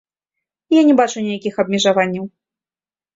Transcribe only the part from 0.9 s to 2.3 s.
бачу ніякіх абмежаванняў.